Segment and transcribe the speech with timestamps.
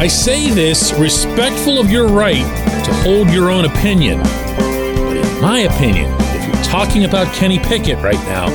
[0.00, 2.36] I say this respectful of your right
[2.84, 4.20] to hold your own opinion.
[4.22, 8.48] But in my opinion, if you're talking about Kenny Pickett right now,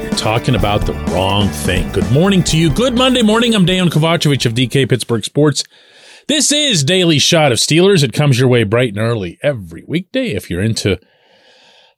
[0.00, 1.90] you're talking about the wrong thing.
[1.92, 2.68] Good morning to you.
[2.70, 3.54] Good Monday morning.
[3.54, 5.64] I'm Dan Kovacevic of DK Pittsburgh Sports.
[6.28, 8.04] This is Daily Shot of Steelers.
[8.04, 10.32] It comes your way bright and early every weekday.
[10.32, 11.00] If you're into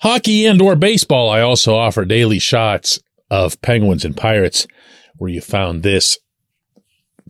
[0.03, 3.01] hockey and or baseball, I also offer daily shots
[3.31, 4.67] of Penguins and Pirates
[5.17, 6.19] where you found this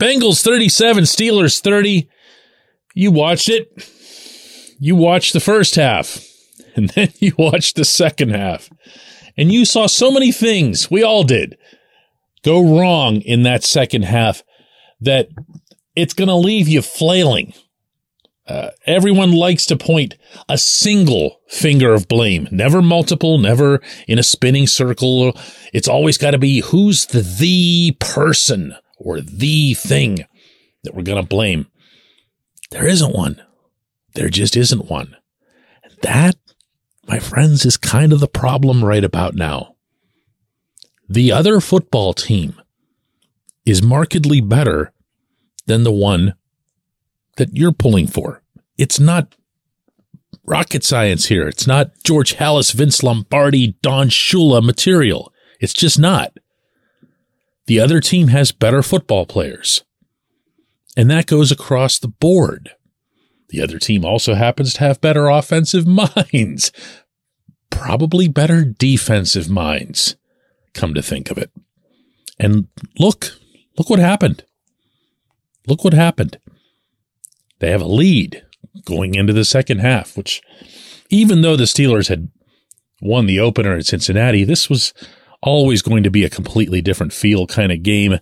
[0.01, 2.09] Bengals 37, Steelers 30.
[2.95, 3.69] You watched it.
[4.79, 6.27] You watched the first half,
[6.77, 8.71] and then you watched the second half.
[9.37, 11.57] And you saw so many things, we all did,
[12.43, 14.43] go wrong in that second half
[15.01, 15.29] that
[15.95, 17.55] it's going to leave you flailing.
[18.53, 20.15] Uh, everyone likes to point
[20.47, 25.35] a single finger of blame, never multiple, never in a spinning circle.
[25.73, 30.27] It's always got to be who's the, the person or the thing
[30.83, 31.67] that we're going to blame.
[32.73, 33.43] There isn't one.
[34.17, 35.17] There just isn't one.
[35.83, 36.37] And that,
[37.09, 39.77] my friends, is kind of the problem right about now.
[41.09, 42.61] The other football team
[43.65, 44.93] is markedly better
[45.65, 46.35] than the one
[47.39, 48.42] that you're pulling for.
[48.83, 49.37] It's not
[50.45, 51.47] rocket science here.
[51.47, 55.33] It's not George Halas, Vince Lombardi, Don Shula material.
[55.61, 56.37] It's just not.
[57.67, 59.85] The other team has better football players.
[60.97, 62.73] And that goes across the board.
[63.51, 65.87] The other team also happens to have better offensive
[66.35, 66.73] minds,
[67.71, 70.17] probably better defensive minds,
[70.75, 71.53] come to think of it.
[72.37, 72.67] And
[72.99, 73.39] look,
[73.79, 74.43] look what happened.
[75.69, 76.41] Look what happened.
[77.61, 78.45] They have a lead
[78.85, 80.43] going into the second half, which
[81.11, 82.29] even though the Steelers had
[83.01, 84.95] won the opener in Cincinnati, this was
[85.43, 88.19] always going to be a completely different feel kind of game.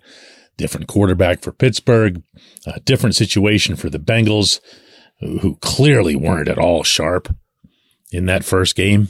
[0.56, 2.22] Different quarterback for Pittsburgh,
[2.66, 4.60] a different situation for the Bengals,
[5.20, 7.34] who clearly weren't at all sharp
[8.12, 9.08] in that first game.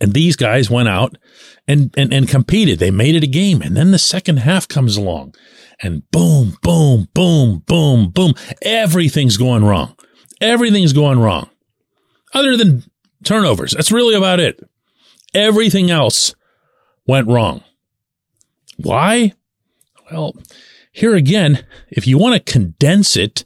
[0.00, 1.16] And these guys went out
[1.66, 2.78] and, and, and competed.
[2.78, 3.60] They made it a game.
[3.60, 5.34] And then the second half comes along
[5.80, 8.34] and boom, boom, boom, boom, boom.
[8.62, 9.96] Everything's going wrong.
[10.40, 11.48] Everything's going wrong
[12.32, 12.82] other than
[13.24, 13.72] turnovers.
[13.72, 14.60] That's really about it.
[15.32, 16.34] Everything else
[17.06, 17.62] went wrong.
[18.76, 19.32] Why?
[20.10, 20.36] Well,
[20.92, 23.44] here again, if you want to condense it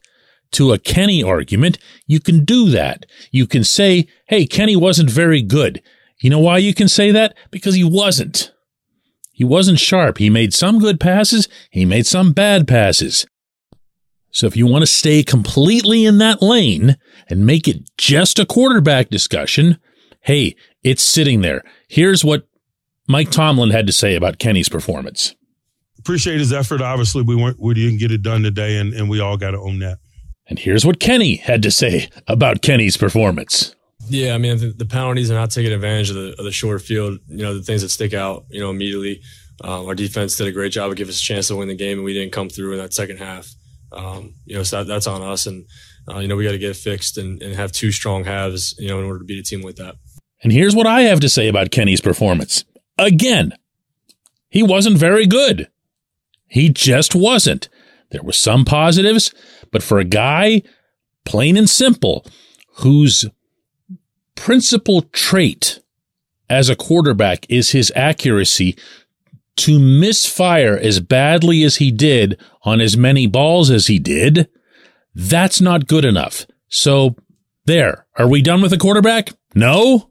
[0.53, 3.07] to a Kenny argument, you can do that.
[3.31, 5.83] You can say, hey, Kenny wasn't very good.
[6.21, 7.37] You know why you can say that?
[7.51, 8.53] Because he wasn't.
[9.39, 10.19] He wasn't sharp.
[10.19, 11.49] He made some good passes.
[11.71, 13.25] He made some bad passes.
[14.33, 16.97] So if you want to stay completely in that lane
[17.29, 19.79] and make it just a quarterback discussion,
[20.23, 21.63] hey, it's sitting there.
[21.87, 22.49] Here's what
[23.07, 25.37] Mike Tomlin had to say about Kenny's performance.
[26.01, 26.81] Appreciate his effort.
[26.81, 29.61] Obviously, we weren't we didn't get it done today, and, and we all got to
[29.61, 29.99] own that.
[30.49, 33.77] And here's what Kenny had to say about Kenny's performance.
[34.09, 37.19] Yeah, I mean the, penalties and not taking advantage of the, of the short field,
[37.29, 39.23] you know, the things that stick out, you know, immediately.
[39.63, 41.75] Um, our defense did a great job of giving us a chance to win the
[41.75, 43.53] game, and we didn't come through in that second half.
[43.91, 45.67] Um, you know, so that, that's on us, and
[46.09, 48.89] uh, you know we got to get fixed and, and have two strong halves, you
[48.89, 49.97] know, in order to beat a team like that.
[50.43, 52.65] And here's what I have to say about Kenny's performance.
[52.97, 53.53] Again,
[54.49, 55.69] he wasn't very good.
[56.47, 57.69] He just wasn't.
[58.11, 59.35] There were some positives,
[59.71, 60.63] but for a guy,
[61.25, 62.25] plain and simple,
[62.77, 63.27] whose
[64.39, 65.81] principal trait
[66.49, 68.79] as a quarterback is his accuracy
[69.57, 74.49] to misfire as badly as he did on as many balls as he did,
[75.15, 76.47] that's not good enough.
[76.69, 77.17] So
[77.67, 79.31] there, are we done with the quarterback?
[79.55, 80.11] No?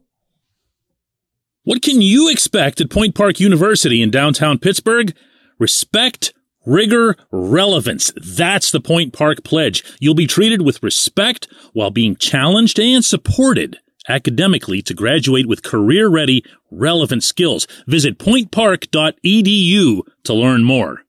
[1.64, 5.16] What can you expect at Point Park University in downtown Pittsburgh?
[5.58, 6.34] Respect,
[6.66, 8.12] rigor, relevance.
[8.16, 9.82] That's the Point Park Pledge.
[9.98, 16.08] You'll be treated with respect while being challenged and supported academically to graduate with career
[16.08, 17.66] ready, relevant skills.
[17.86, 21.02] Visit pointpark.edu to learn more.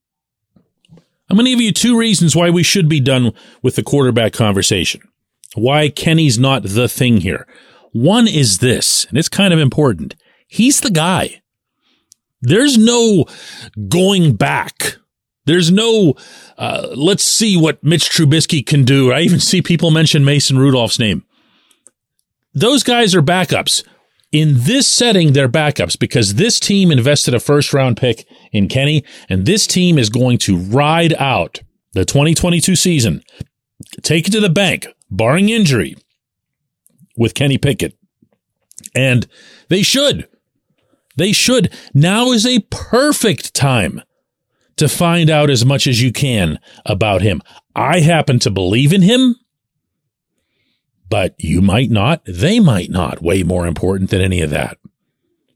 [1.30, 4.34] I'm going to give you two reasons why we should be done with the quarterback
[4.34, 5.02] conversation.
[5.56, 7.48] Why Kenny's not the thing here.
[7.92, 10.16] One is this, and it's kind of important.
[10.48, 11.42] He's the guy.
[12.42, 13.26] There's no
[13.88, 14.98] going back.
[15.46, 16.16] There's no,
[16.58, 19.12] uh, let's see what Mitch Trubisky can do.
[19.12, 21.26] I even see people mention Mason Rudolph's name.
[22.54, 23.84] Those guys are backups.
[24.32, 29.04] In this setting, they're backups because this team invested a first round pick in Kenny,
[29.28, 31.62] and this team is going to ride out
[31.94, 33.24] the 2022 season,
[34.04, 35.96] take it to the bank, barring injury,
[37.18, 37.98] with Kenny Pickett.
[38.96, 39.28] And
[39.70, 40.28] they should.
[41.18, 41.74] They should.
[41.94, 44.02] Now is a perfect time
[44.78, 47.42] to find out as much as you can about him.
[47.76, 49.36] I happen to believe in him,
[51.10, 52.22] but you might not.
[52.26, 53.22] They might not.
[53.22, 54.78] Way more important than any of that.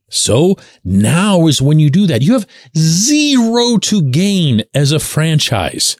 [0.10, 2.22] So now is when you do that.
[2.22, 2.48] You have
[2.78, 5.98] zero to gain as a franchise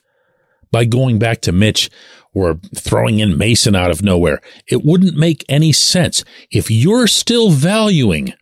[0.70, 1.90] by going back to Mitch
[2.32, 4.40] or throwing in Mason out of nowhere.
[4.66, 6.24] It wouldn't make any sense.
[6.50, 8.34] If you're still valuing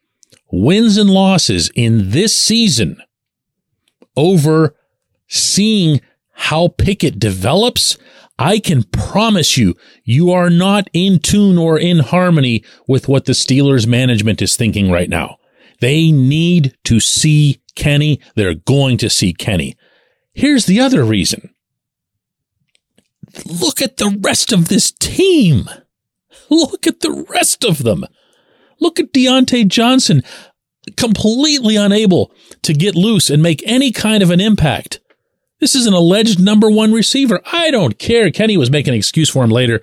[0.51, 3.03] wins and losses in this season
[4.17, 4.75] over
[5.29, 6.01] seeing
[6.33, 7.97] how Pickett develops,
[8.43, 13.35] I can promise you, you are not in tune or in harmony with what the
[13.35, 15.37] Steelers management is thinking right now.
[15.81, 18.21] They need to see Kenny.
[18.35, 19.77] They're going to see Kenny.
[20.35, 21.55] Here's the other reason.
[23.47, 25.71] Look at the rest of this team.
[26.51, 28.05] Look at the rest of them.
[28.81, 30.25] Look at Diontae Johnson,
[30.97, 34.99] completely unable to get loose and make any kind of an impact.
[35.63, 37.41] This is an alleged number one receiver.
[37.53, 38.33] I don't care.
[38.33, 39.81] Kenny was making an excuse for him later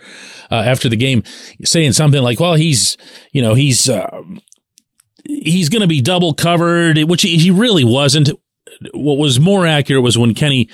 [0.52, 1.24] uh, after the game,
[1.64, 2.98] saying something like, "Well, he's,
[3.31, 4.24] you know, he's uh,
[5.24, 8.30] he's going to be double covered," which he, he, really wasn't.
[8.94, 10.68] What was more accurate was when Kenny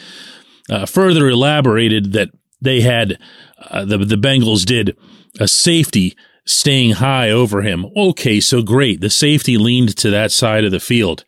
[0.71, 2.29] uh, further elaborated that
[2.59, 3.19] they had
[3.59, 4.97] uh, the the Bengals did
[5.39, 6.17] a safety
[6.47, 7.85] staying high over him.
[7.95, 9.01] Okay, so great.
[9.01, 11.25] The safety leaned to that side of the field.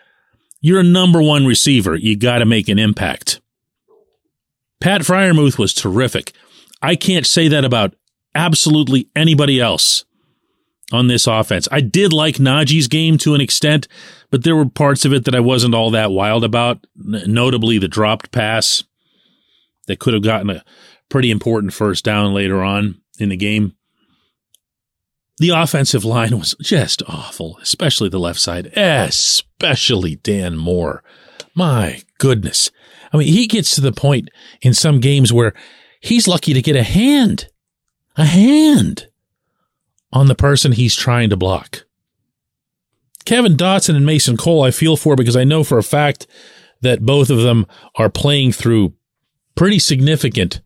[0.62, 1.96] You're a number one receiver.
[1.96, 3.40] You got to make an impact.
[4.80, 6.34] Pat Freiermuth was terrific.
[6.82, 7.96] I can't say that about
[8.36, 10.06] absolutely anybody else
[10.92, 11.68] on this offense.
[11.72, 13.88] I did like Najee's game to an extent,
[14.30, 17.88] but there were parts of it that I wasn't all that wild about, notably the
[17.88, 18.84] dropped pass
[19.88, 20.64] that could have gotten a
[21.10, 23.74] pretty important first down later on in the game.
[25.40, 31.04] The offensive line was just awful, especially the left side, especially Dan Moore.
[31.54, 32.72] My goodness.
[33.14, 34.30] I mean, he gets to the point
[34.62, 35.54] in some games where
[36.00, 37.50] he's lucky to get a hand,
[38.16, 39.08] a hand
[40.12, 41.86] on the person he's trying to block.
[43.26, 46.26] Kevin Dotson and Mason Cole, I feel for because I know for a fact
[46.82, 48.94] that both of them are playing through
[49.56, 50.62] pretty significant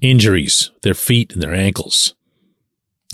[0.00, 2.14] injuries, their feet and their ankles.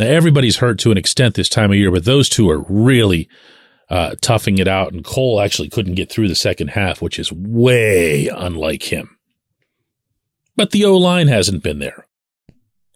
[0.01, 3.29] Now, everybody's hurt to an extent this time of year, but those two are really
[3.91, 4.93] uh, toughing it out.
[4.93, 9.19] And Cole actually couldn't get through the second half, which is way unlike him.
[10.57, 12.07] But the O line hasn't been there.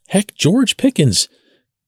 [0.08, 1.28] Heck, George Pickens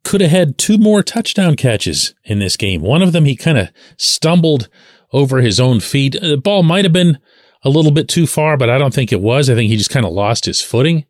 [0.05, 2.83] could have had two more touchdown catches in this game.
[2.83, 4.69] One of them, he kind of stumbled
[5.13, 6.15] over his own feet.
[6.17, 7.19] Uh, the ball might have been
[7.63, 9.49] a little bit too far, but I don't think it was.
[9.49, 11.07] I think he just kind of lost his footing.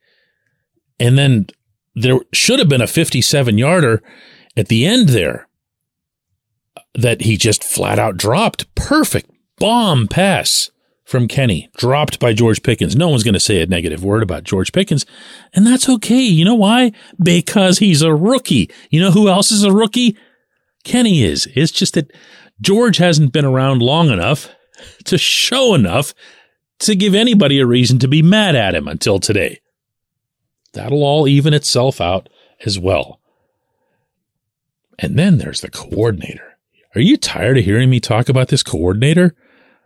[0.99, 1.49] And then
[1.97, 4.03] there should have been a 57 yarder
[4.57, 5.49] at the end there
[6.95, 8.73] that he just flat out dropped.
[8.75, 10.71] Perfect bomb pass
[11.05, 12.97] from Kenny, dropped by George Pickens.
[12.97, 15.07] No one's going to say a negative word about George Pickens,
[15.55, 16.23] and that's okay.
[16.23, 16.93] You know why?
[17.23, 18.71] Because he's a rookie.
[18.91, 20.17] You know who else is a rookie?
[20.85, 21.49] Kenny is.
[21.55, 22.13] It's just that
[22.61, 24.49] George hasn't been around long enough
[25.05, 26.13] to show enough
[26.81, 29.61] to give anybody a reason to be mad at him until today.
[30.77, 32.29] That'll all even itself out
[32.65, 33.21] as well.
[34.99, 36.59] And then there's the coordinator.
[36.95, 39.35] Are you tired of hearing me talk about this coordinator?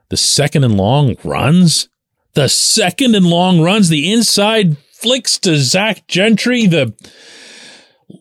[0.09, 1.89] The second and long runs?
[2.35, 6.93] The second and long runs, the inside flicks to Zach Gentry, the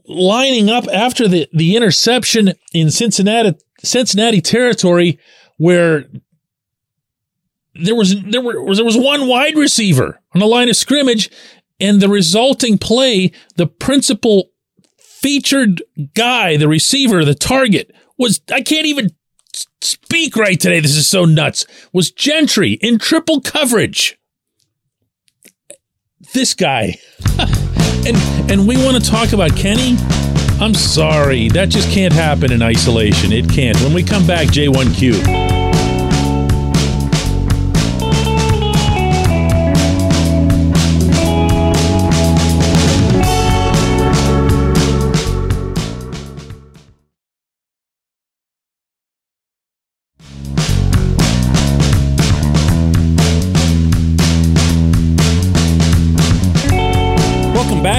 [0.05, 5.19] lining up after the, the interception in Cincinnati, Cincinnati territory
[5.57, 6.05] where
[7.75, 11.29] there was there were there was one wide receiver on the line of scrimmage
[11.79, 14.51] and the resulting play, the principal
[14.97, 15.83] featured
[16.15, 19.09] guy, the receiver, the target was, I can't even
[19.81, 20.79] speak right today.
[20.79, 21.65] This is so nuts.
[21.93, 24.17] Was Gentry in triple coverage?
[26.33, 26.95] This guy.
[27.39, 28.17] and
[28.51, 29.97] and we want to talk about Kenny?
[30.61, 31.47] I'm sorry.
[31.49, 33.31] That just can't happen in isolation.
[33.31, 33.79] It can't.
[33.81, 35.58] When we come back, J1Q.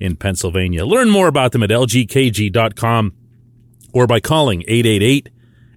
[0.00, 0.84] in Pennsylvania.
[0.84, 3.12] Learn more about them at lgkg.com
[3.92, 5.28] or by calling 888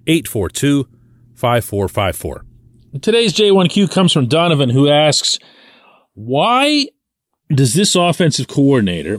[0.06, 0.88] 842
[1.34, 2.44] 5454.
[3.00, 5.38] Today's J1Q comes from Donovan, who asks,
[6.14, 6.88] Why
[7.48, 9.18] does this offensive coordinator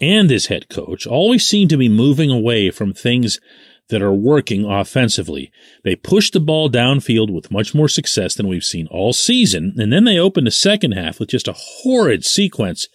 [0.00, 3.40] and this head coach always seem to be moving away from things
[3.88, 5.50] that are working offensively?
[5.82, 9.92] They push the ball downfield with much more success than we've seen all season, and
[9.92, 12.86] then they open the second half with just a horrid sequence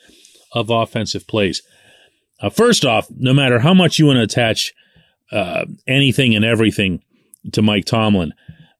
[0.51, 1.61] of offensive plays.
[2.39, 4.73] Uh, first off, no matter how much you want to attach
[5.31, 7.03] uh, anything and everything
[7.53, 8.33] to Mike Tomlin,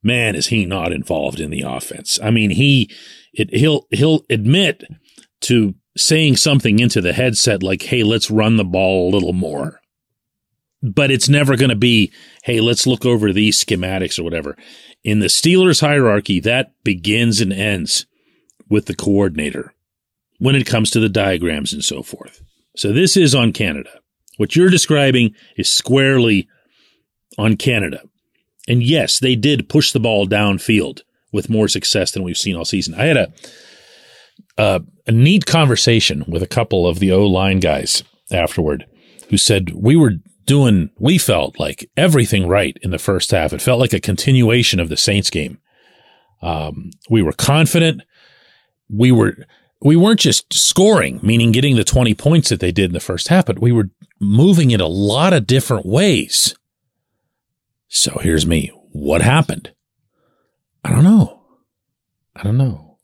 [0.04, 2.20] man, is he not involved in the offense.
[2.22, 2.90] I mean, he
[3.34, 4.84] it, he'll he'll admit
[5.42, 9.80] to saying something into the headset like, "Hey, let's run the ball a little more."
[10.84, 12.12] But it's never going to be,
[12.44, 14.58] "Hey, let's look over these schematics or whatever."
[15.04, 18.06] In the Steelers hierarchy, that begins and ends
[18.70, 19.74] with the coordinator
[20.42, 22.42] when it comes to the diagrams and so forth.
[22.76, 23.92] So this is on Canada.
[24.38, 26.48] What you're describing is squarely
[27.38, 28.02] on Canada.
[28.68, 32.66] And yes, they did push the ball downfield with more success than we've seen all
[32.66, 32.96] season.
[32.96, 33.34] I had a
[34.58, 38.86] a, a neat conversation with a couple of the O line guys afterward
[39.30, 40.14] who said we were
[40.46, 43.54] doing, we felt like everything right in the first half.
[43.54, 45.60] It felt like a continuation of the Saints game.
[46.42, 48.02] Um, we were confident.
[48.90, 49.36] We were
[49.82, 53.30] we weren't just scoring, meaning getting the 20 points that they did in the first
[53.30, 56.56] half, but we were moving in a lot of different ways.
[57.88, 58.72] So here's me.
[58.92, 59.74] What happened?
[60.84, 61.42] I don't know.
[62.36, 62.98] I don't know.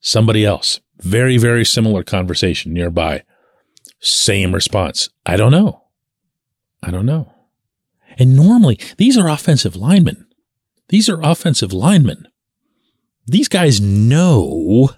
[0.00, 3.22] Somebody else, very, very similar conversation nearby.
[4.00, 5.08] Same response.
[5.24, 5.84] I don't know.
[6.82, 7.32] I don't know.
[8.18, 10.26] And normally these are offensive linemen.
[10.88, 12.28] These are offensive linemen.
[13.26, 14.90] These guys know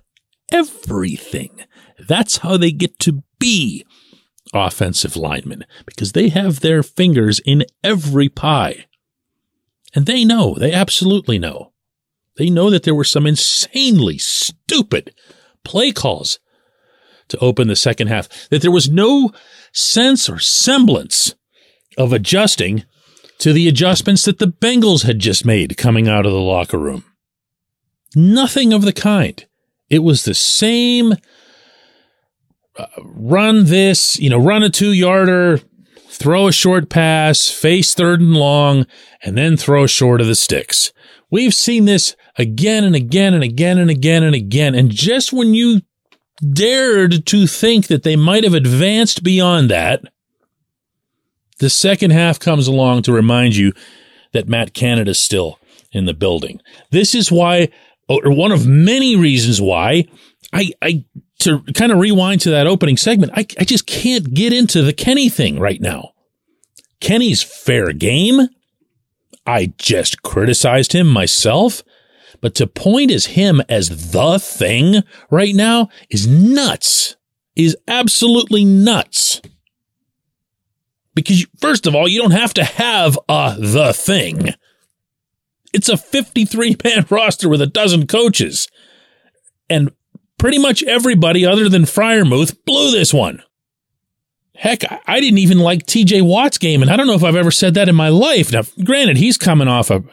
[0.54, 1.64] everything.
[1.98, 3.84] That's how they get to be
[4.54, 8.86] offensive linemen because they have their fingers in every pie.
[9.94, 11.72] And they know, they absolutely know.
[12.36, 15.14] They know that there were some insanely stupid
[15.64, 16.38] play calls
[17.28, 19.32] to open the second half, that there was no
[19.72, 21.34] sense or semblance
[21.96, 22.84] of adjusting
[23.38, 27.04] to the adjustments that the Bengals had just made coming out of the locker room.
[28.14, 29.44] Nothing of the kind.
[29.90, 31.14] It was the same
[32.76, 35.60] uh, run this, you know, run a two yarder,
[36.08, 38.86] throw a short pass, face third and long,
[39.22, 40.92] and then throw short of the sticks.
[41.30, 44.74] We've seen this again and again and again and again and again.
[44.74, 45.82] And just when you
[46.52, 50.02] dared to think that they might have advanced beyond that,
[51.58, 53.72] the second half comes along to remind you
[54.32, 55.58] that Matt Canada's still
[55.92, 56.60] in the building.
[56.90, 57.68] This is why
[58.08, 60.06] or one of many reasons why
[60.52, 61.04] I, I,
[61.40, 64.92] to kind of rewind to that opening segment, I, I just can't get into the
[64.92, 66.12] Kenny thing right now.
[67.00, 68.48] Kenny's fair game.
[69.46, 71.82] I just criticized him myself.
[72.40, 77.16] But to point as him as the thing right now is nuts,
[77.56, 79.40] is absolutely nuts.
[81.14, 84.50] Because first of all, you don't have to have a the thing.
[85.74, 88.68] It's a 53 man roster with a dozen coaches.
[89.68, 89.90] And
[90.38, 93.42] pretty much everybody other than Freiermuth blew this one.
[94.56, 97.50] Heck, I didn't even like TJ Watt's game, and I don't know if I've ever
[97.50, 98.52] said that in my life.
[98.52, 100.04] Now, granted, he's coming off a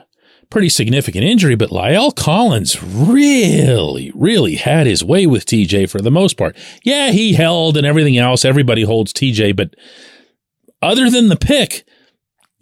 [0.50, 6.10] pretty significant injury, but La'el Collins really, really had his way with TJ for the
[6.10, 6.58] most part.
[6.84, 8.44] Yeah, he held and everything else.
[8.44, 9.76] Everybody holds TJ, but
[10.82, 11.86] other than the pick,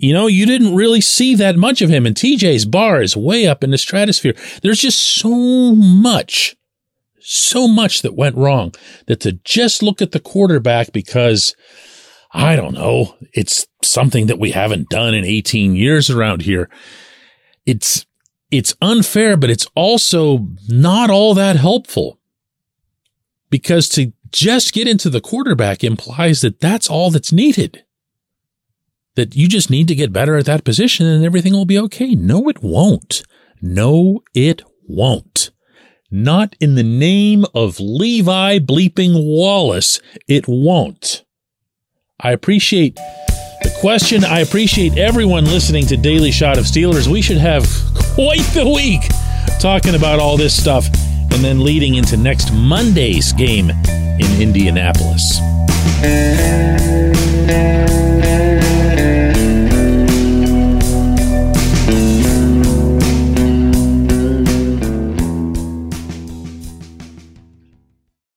[0.02, 2.06] you know, you didn't really see that much of him.
[2.06, 4.34] And TJ's bar is way up in the stratosphere.
[4.62, 6.56] There's just so much,
[7.20, 8.74] so much that went wrong
[9.08, 11.54] that to just look at the quarterback because
[12.32, 16.70] I don't know, it's something that we haven't done in 18 years around here.
[17.66, 18.06] It's,
[18.52, 22.22] it's unfair, but it's also not all that helpful
[23.50, 27.84] because to just get into the quarterback implies that that's all that's needed
[29.16, 32.16] that you just need to get better at that position and everything will be okay.
[32.16, 33.24] No, it won't.
[33.62, 35.52] No, it won't.
[36.12, 40.00] Not in the name of Levi bleeping Wallace.
[40.28, 41.24] It won't.
[42.20, 44.26] I appreciate the question.
[44.26, 47.08] I appreciate everyone listening to Daily Shot of Steelers.
[47.08, 47.64] We should have
[48.16, 49.02] quite the week
[49.60, 50.88] talking about all this stuff
[51.32, 55.40] and then leading into next Monday's game in Indianapolis.